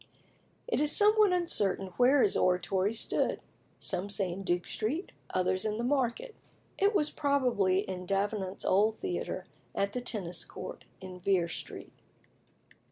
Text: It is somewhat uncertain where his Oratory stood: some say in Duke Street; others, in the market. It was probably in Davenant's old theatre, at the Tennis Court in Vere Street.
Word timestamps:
It 0.67 0.81
is 0.81 0.91
somewhat 0.91 1.31
uncertain 1.31 1.89
where 1.95 2.23
his 2.23 2.35
Oratory 2.35 2.91
stood: 2.91 3.39
some 3.79 4.09
say 4.09 4.31
in 4.31 4.41
Duke 4.41 4.67
Street; 4.67 5.11
others, 5.29 5.63
in 5.63 5.77
the 5.77 5.83
market. 5.83 6.33
It 6.79 6.95
was 6.95 7.11
probably 7.11 7.81
in 7.81 8.07
Davenant's 8.07 8.65
old 8.65 8.95
theatre, 8.95 9.45
at 9.75 9.93
the 9.93 10.01
Tennis 10.01 10.43
Court 10.43 10.85
in 11.01 11.19
Vere 11.19 11.47
Street. 11.47 11.93